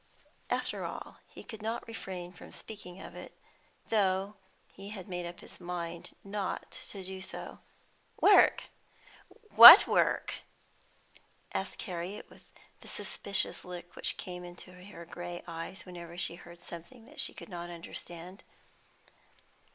After 0.49 0.83
all, 0.83 1.17
he 1.27 1.43
could 1.43 1.61
not 1.61 1.87
refrain 1.87 2.31
from 2.33 2.51
speaking 2.51 2.99
of 2.99 3.13
it, 3.13 3.37
though 3.91 4.33
he 4.67 4.89
had 4.89 5.07
made 5.07 5.27
up 5.27 5.41
his 5.41 5.59
mind 5.59 6.15
not 6.23 6.71
to 6.91 7.03
do 7.03 7.21
so. 7.21 7.59
"Work? 8.19 8.63
What 9.53 9.85
work?" 9.85 10.37
asked 11.53 11.83
Harriet, 11.83 12.31
with 12.31 12.51
the 12.79 12.87
suspicious 12.87 13.63
look 13.63 13.95
which 13.95 14.17
came 14.17 14.43
into 14.43 14.71
her 14.73 15.05
grey 15.05 15.43
eyes 15.47 15.85
whenever 15.85 16.17
she 16.17 16.33
heard 16.33 16.57
something 16.57 17.13
she 17.17 17.35
could 17.35 17.47
not 17.49 17.69
understand. 17.69 18.43